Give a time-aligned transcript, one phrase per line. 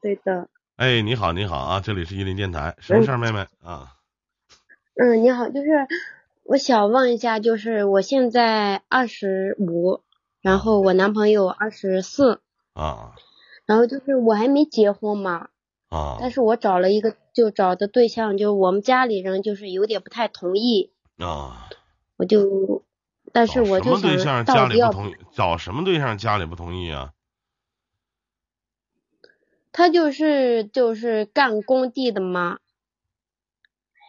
[0.00, 0.48] 对的。
[0.76, 3.94] 哎，你好，你好啊，这里是伊林电台，什么事儿，妹妹啊？
[4.94, 5.68] 嗯，你好，就是
[6.44, 10.00] 我想问一下，就是我现在二十五，
[10.40, 12.40] 然后我男朋友二十四，
[12.72, 13.12] 啊
[13.64, 15.48] 然后就是我还没结婚嘛，
[15.88, 21.68] 啊但是我找了一个就找的对象，就我们家里人就是有点不太同意，啊！
[22.16, 22.82] 我就，
[23.32, 25.16] 但是找什我就么对象想到底要家里不同意？
[25.32, 27.12] 找什么对象家里不同意啊？
[29.72, 32.58] 他就是就是干工地的嘛，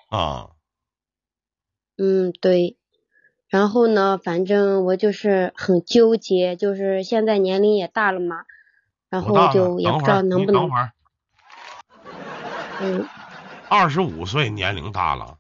[0.10, 0.50] 啊
[1.98, 2.78] 嗯，对。
[3.48, 8.44] 然后呢，反正我就是很纠结，就是现在年龄也大了嘛，
[9.10, 9.22] 然？
[9.22, 10.70] 后就也不知道能不能，
[12.82, 13.08] 嗯，
[13.70, 15.38] 二十五岁年龄大了，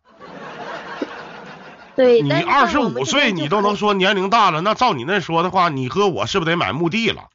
[1.97, 2.21] 对。
[2.21, 7.29] 你二十五岁你都能说年龄大了，那照你那说的话，你和我是不是得买墓地了？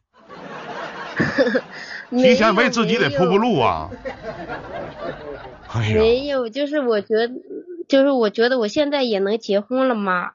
[2.11, 3.61] 提前为自己得铺铺路。
[3.61, 3.91] 啊！
[5.69, 7.31] 哎呀，没有，就是我觉得，
[7.89, 10.33] 就是我觉得我现在也能结婚了嘛。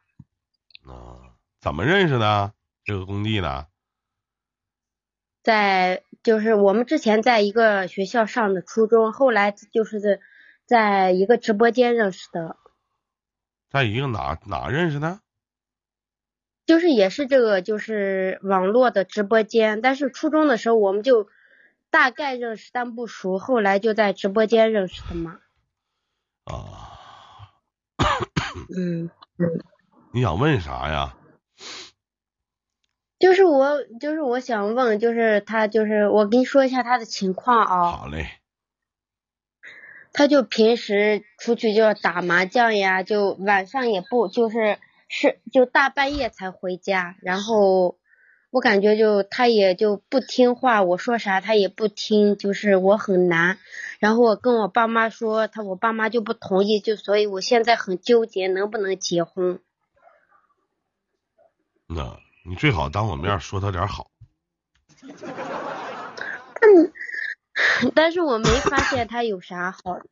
[0.85, 2.53] 啊，怎么认识的？
[2.85, 3.67] 这个工地的？
[5.41, 10.19] 在就是我们之前在一个学校上的初中，后来就是在
[10.65, 12.57] 在一个直播间认识的，
[13.69, 15.19] 在一个哪哪认识的？
[16.65, 21.27] 就是也是这个就是网络的直播间，但是初中的时候我们就
[21.89, 25.39] 大概认识但不熟，后来就在直播间认识的嘛。
[26.45, 27.59] 啊，
[28.75, 29.09] 嗯，
[30.13, 31.17] 你想问啥呀？
[33.19, 37.91] 就是我就是我想问，就是他就是我跟你说一下他的情况啊。
[37.91, 38.27] 好嘞，
[40.11, 44.77] 他就平时出去就要打麻将呀，就晚上也不就是
[45.15, 47.99] 是就大半夜才回家，然后
[48.49, 53.59] 我感觉就他也就不听话，我说啥他也不听，就是我很难。
[53.99, 59.59] 然后我跟我爸妈说，他我爸妈就不同意，就所以我现在很纠结能不能结婚。
[61.85, 64.09] 那你最好当我面说他点好。
[67.93, 70.05] 但是我没发现他有啥好的。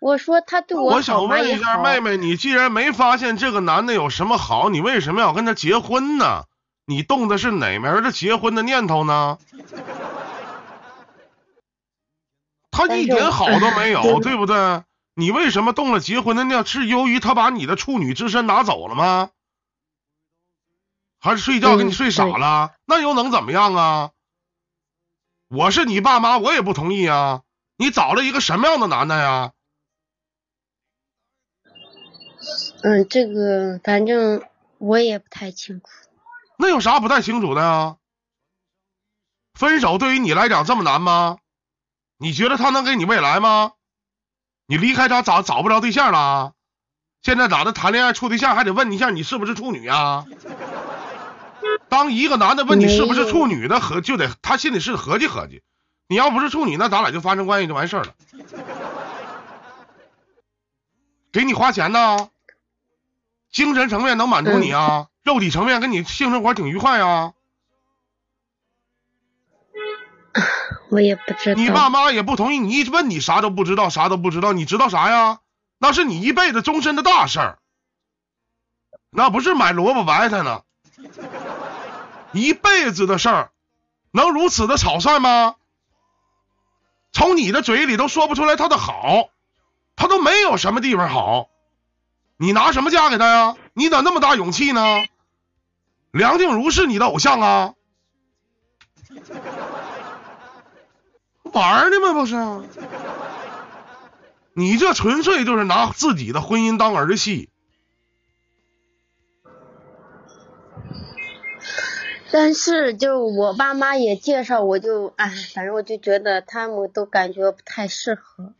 [0.00, 6.44] 我说他对我我想问一下妹妹，你既然没发现这个男的有什么好，你为什么要跟他结婚呢？
[6.86, 9.38] 你动的是哪门的结婚的念头呢？
[12.70, 14.82] 他一点好都没有，对不对？
[15.14, 16.64] 你为什么动了结婚的念？
[16.64, 19.30] 是由于他把你的处女之身拿走了吗？
[21.20, 22.70] 还是睡觉给你嗯睡傻了？
[22.86, 24.10] 那又能怎么样啊？
[25.48, 27.40] 我是你爸妈，我也不同意啊！
[27.76, 29.50] 你找了一个什么样的男的呀？
[32.82, 34.42] 嗯，这个反正
[34.78, 35.86] 我也不太清楚。
[36.56, 37.96] 那有啥不太清楚的呀？
[39.54, 41.38] 分手对于你来讲这么难吗？
[42.18, 43.72] 你觉得他能给你未来吗？
[44.66, 46.52] 你离开他找找不着对象了？
[47.22, 47.72] 现在咋的？
[47.72, 50.26] 谈恋爱处对象还得问一下你是不是处女啊？
[51.88, 55.62] 当一个男的问你是不是处女的，合就得他心里是合计合计。
[56.06, 58.14] 你要不是处女，那咱俩就发生关系就完事儿了。
[61.32, 62.30] 给你花钱呢，
[63.50, 67.32] 精神层面能满足你啊，肉体层面跟你性生活挺愉快啊。
[70.90, 71.60] 我也不知道。
[71.60, 75.40] 你爸妈也不同意，你一问你啥都不知道，啥都不知道，你知道啥呀？
[75.78, 77.58] 那是你一辈子终身的大事儿，
[79.10, 80.62] 那不是买萝卜白菜呢，
[82.32, 83.50] 一辈子的事儿，
[84.10, 85.54] 能如此的草率吗？
[87.12, 89.30] 从你的嘴里都说不出来他的好，
[89.96, 91.48] 他都没有什么地方好，
[92.38, 93.56] 你拿什么嫁给他呀？
[93.74, 95.04] 你咋那么大勇气呢？
[96.12, 97.74] 梁静茹是你的偶像啊？
[101.52, 102.12] 玩儿呢吗？
[102.12, 102.36] 不是？
[104.54, 107.50] 你这纯粹就是拿自己的婚姻当儿戏。
[112.30, 118.54] 但是就我爸妈也介绍，我就哎，反正我就觉得他们都感觉不太适合。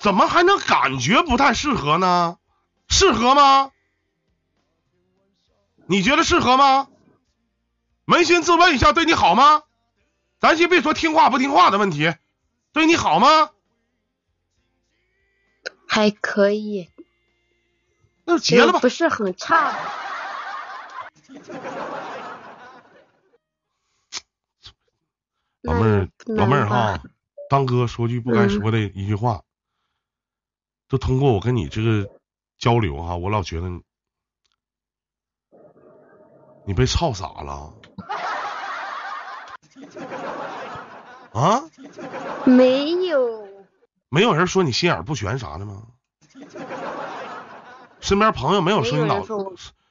[0.00, 2.38] 怎么还能感觉不太适合呢？
[2.88, 3.70] 适合吗？
[5.86, 6.88] 你觉得适合吗？
[8.06, 9.62] 扪心自问一下，对你好吗？
[10.40, 12.14] 咱先别说听话不听话的问题，
[12.72, 13.50] 对你好吗？
[15.86, 16.88] 还可以，
[18.24, 18.88] 那就结了吧不。
[18.88, 19.76] 是很差。
[25.60, 27.02] 老妹儿，老妹儿哈，
[27.50, 29.42] 当哥说句不该说的一句话，
[30.90, 32.10] 就通过我跟你这个
[32.58, 33.80] 交流哈，我老觉得你
[36.66, 37.72] 你被操傻了。
[41.32, 41.62] 啊？
[42.44, 43.46] 没有，
[44.08, 45.86] 没有人说你心眼不全啥的吗？
[48.00, 49.32] 身边朋友没有说你脑子，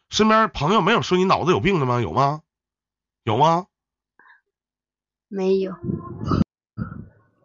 [0.10, 2.02] 身边朋友没有说你脑子有病的吗？
[2.02, 2.42] 有吗？
[3.24, 3.68] 有吗？
[5.30, 5.74] 没有。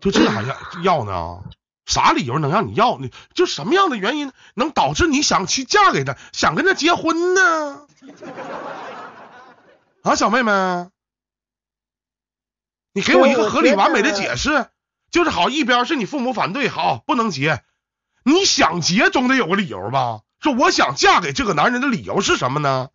[0.01, 1.45] 就这还要要呢？
[1.87, 3.09] 啥理由能让你要呢？
[3.35, 7.87] 就什么样的原因能导致你想去嫁给他，想跟他结婚呢？
[10.03, 10.53] 啊，小妹妹，
[12.93, 14.69] 你给我一个合理完美的解释，
[15.11, 17.63] 就是好，一边是你父母反对，好不能结，
[18.25, 20.21] 你想结总得有个理由吧？
[20.41, 22.91] 说我想嫁给这个男人的理由是什么呢？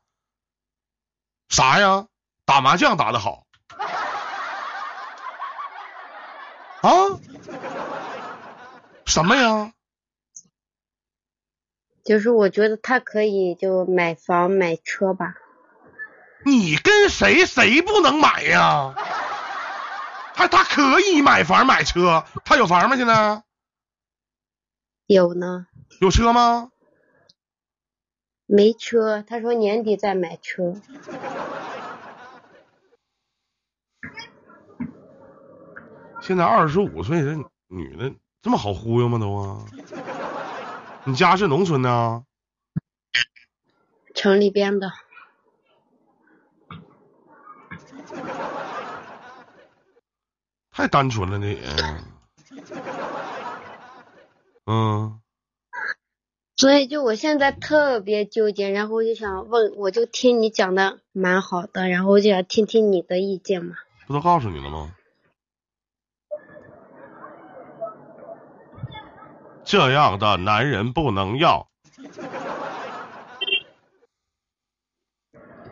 [1.47, 2.07] 啥呀？
[2.45, 3.45] 打麻将打得好
[6.81, 6.91] 啊？
[9.09, 9.73] 什么呀？
[12.05, 15.33] 就是我觉得他可以就买房买车吧。
[16.45, 18.93] 你跟谁谁不能买呀？
[20.35, 22.95] 还他可以买房买车，他有房吗？
[22.95, 23.43] 现在
[25.07, 25.65] 有呢。
[25.99, 26.71] 有车吗？
[28.45, 30.75] 没车，他说年底再买车。
[36.21, 37.35] 现在二十五岁的
[37.67, 39.19] 女的这么好忽悠吗？
[39.19, 39.65] 都啊？
[41.05, 42.23] 你家是农村的？
[44.15, 44.91] 城里边的。
[50.71, 52.03] 太单纯了，那人。
[54.65, 55.19] 嗯。
[56.55, 63.75] 所以，就我现在特别纠结，然后我就想问，我就听你讲的蛮好的，然后我就想听听你的意见嘛。
[64.07, 64.93] 不都告诉你了吗？
[69.69, 71.69] 这样的男人不能要。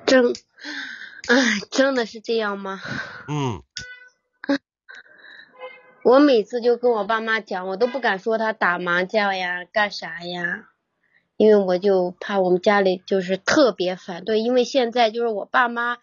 [0.05, 0.35] 真，
[1.27, 1.35] 哎，
[1.71, 2.79] 真的是这样吗？
[3.27, 3.63] 嗯。
[6.03, 10.69] 我每次就跟我爸妈讲，我都不敢说他打麻将呀，干啥呀。
[11.35, 15.97] 因为我就怕我们家里就是特别反对，因为现在就是我爸妈，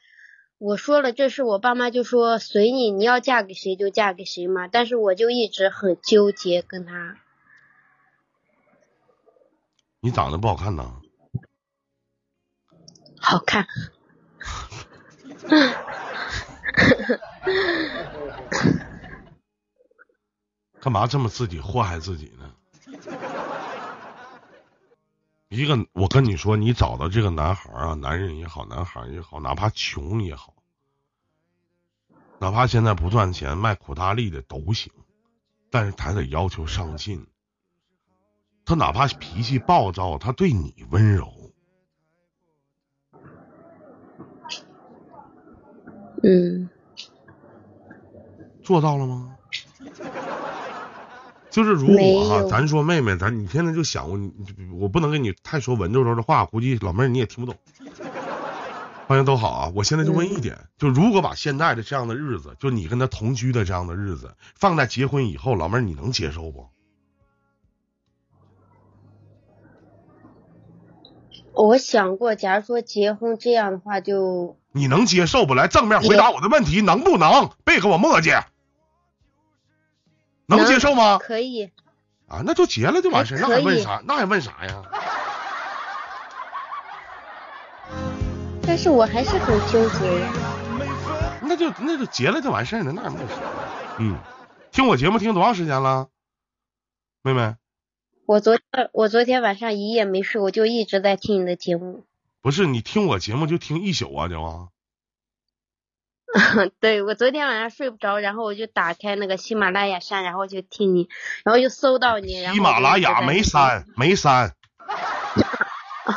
[0.58, 4.66] 我说了这事，我爸妈就说随你，你要嫁给谁就嫁给谁嘛。
[4.66, 7.18] 但是我就一直很纠结跟他。
[10.04, 11.00] 你长得不好看呐？
[13.18, 13.66] 好看。
[20.78, 22.54] 干嘛这么自己祸害自己呢？
[25.48, 30.52] 一个，我跟你说，你找到这个男孩啊，男人也好，男孩也好，哪怕穷也好，
[32.38, 34.92] 哪怕现在不赚钱，卖苦大力的都行，
[35.70, 37.26] 但是他得要求上进。
[38.64, 41.32] 他哪怕脾气暴躁，他对你温柔。
[46.22, 46.68] 嗯，
[48.62, 49.36] 做到了吗？
[51.50, 54.18] 就是如果哈，咱说妹妹，咱你现在就想过，
[54.80, 57.60] 我不能跟你太说文绉绉的话，估计老妹儿你也听不懂。
[59.06, 59.72] 欢迎都好啊！
[59.74, 66.66] 我现在就问一点，就如果把现在的这样的日子，就你跟他同居的这样的日子，放在结婚以后，老妹儿你能接受不？
[71.66, 75.54] 我想过，假如说结婚这样的话，就你能接受不？
[75.54, 77.50] 来正面回答我的问题，能不能？
[77.64, 78.44] 别跟我磨叽。
[80.46, 81.18] 能接受吗？
[81.18, 81.70] 可以。
[82.28, 84.02] 啊，那就结了就完事那还问啥？
[84.06, 84.82] 那还问啥呀？
[88.66, 90.32] 但是我还是很纠结呀。
[91.42, 93.34] 那就那就结了就完事了，那没事。
[93.98, 94.18] 嗯，
[94.70, 96.08] 听我节目听多长时间了，
[97.22, 97.54] 妹妹？
[98.26, 102.04] 我昨天我昨天晚上一夜没睡，我就一直在听你的节目。
[102.40, 104.68] 不是你听我节目就听一宿啊，就啊。
[106.80, 111.08] 对，我昨天晚上睡不着，然后我就打开那个喜马拉雅山，然后就听你，
[111.44, 112.44] 然后就搜到你。
[112.46, 114.52] 喜马拉雅没删， 没删，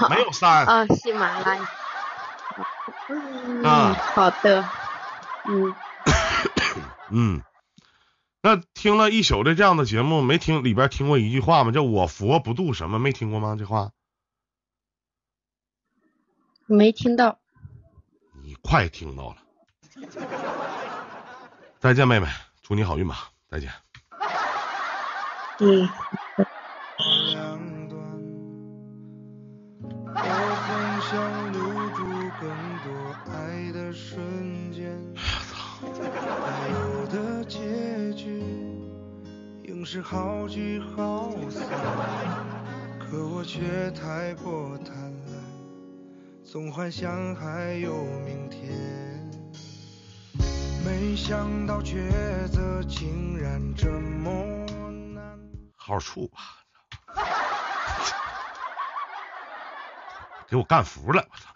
[0.10, 0.66] 没有删。
[0.66, 1.70] 啊，喜马拉雅。
[3.10, 4.68] 嗯，好的。
[5.46, 5.76] 嗯。
[7.12, 7.42] 嗯，
[8.42, 11.72] 那听了一宿的这样的节目，没听里边听过一句话吗？
[11.72, 13.00] 叫我佛不渡什么？
[13.00, 13.56] 没听过吗？
[13.58, 13.92] 这话？
[16.66, 17.40] 没听到。
[18.44, 19.38] 你快听到了。
[21.80, 22.28] 再见，妹妹，
[22.62, 23.72] 祝你好运吧，再见。
[25.60, 25.90] 嗯。
[46.44, 47.94] 总幻想还有
[48.26, 48.72] 明天。
[50.84, 52.10] 没想到抉
[52.48, 54.66] 择竟然这么
[55.14, 55.40] 难。
[55.76, 56.40] 好处吧，
[60.50, 61.54] 给我干服了，我操！